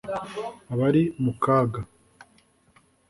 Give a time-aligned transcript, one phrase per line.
[0.73, 1.81] abari mu kaga,